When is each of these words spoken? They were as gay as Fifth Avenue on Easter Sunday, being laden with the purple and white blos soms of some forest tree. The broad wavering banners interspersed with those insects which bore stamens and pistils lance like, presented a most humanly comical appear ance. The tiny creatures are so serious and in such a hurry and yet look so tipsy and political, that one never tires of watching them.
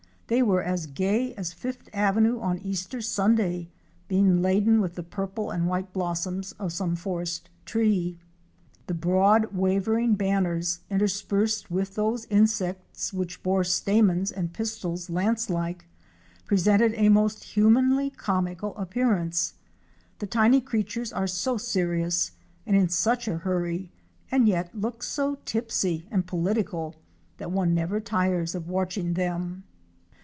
They 0.27 0.41
were 0.41 0.63
as 0.63 0.85
gay 0.87 1.35
as 1.35 1.51
Fifth 1.51 1.89
Avenue 1.91 2.39
on 2.39 2.57
Easter 2.59 3.01
Sunday, 3.01 3.67
being 4.07 4.41
laden 4.41 4.79
with 4.79 4.95
the 4.95 5.03
purple 5.03 5.51
and 5.51 5.67
white 5.67 5.91
blos 5.91 6.21
soms 6.21 6.53
of 6.57 6.71
some 6.71 6.95
forest 6.95 7.49
tree. 7.65 8.17
The 8.87 8.93
broad 8.93 9.53
wavering 9.53 10.13
banners 10.15 10.79
interspersed 10.89 11.69
with 11.69 11.95
those 11.95 12.23
insects 12.29 13.11
which 13.11 13.43
bore 13.43 13.65
stamens 13.65 14.31
and 14.31 14.53
pistils 14.53 15.09
lance 15.09 15.49
like, 15.49 15.89
presented 16.45 16.93
a 16.95 17.09
most 17.09 17.43
humanly 17.43 18.09
comical 18.09 18.73
appear 18.77 19.13
ance. 19.17 19.55
The 20.19 20.27
tiny 20.27 20.61
creatures 20.61 21.11
are 21.11 21.27
so 21.27 21.57
serious 21.57 22.31
and 22.65 22.73
in 22.77 22.87
such 22.87 23.27
a 23.27 23.39
hurry 23.39 23.91
and 24.31 24.47
yet 24.47 24.73
look 24.73 25.03
so 25.03 25.39
tipsy 25.43 26.07
and 26.09 26.25
political, 26.25 26.95
that 27.35 27.51
one 27.51 27.73
never 27.75 27.99
tires 27.99 28.55
of 28.55 28.69
watching 28.69 29.15
them. 29.15 29.65